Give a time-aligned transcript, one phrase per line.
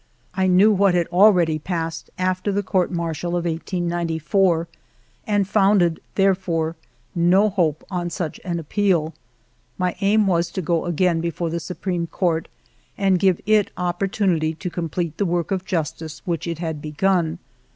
[0.33, 4.67] I knew what had already passed after the Court Martial of 1894;
[5.27, 6.75] and founded, therefore,
[7.13, 9.13] no hope on such an appeal.
[9.77, 12.47] My aim was to go again before the Supreme Court,
[12.97, 17.37] and give it opportunity to com plete the work of justice which it had begun.